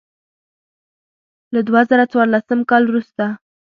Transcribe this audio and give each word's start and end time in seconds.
له 1.53 1.59
دوه 1.67 1.81
زره 1.89 2.05
څوارلسم 2.11 2.59
کال 2.69 2.83
وروسته. 2.87 3.25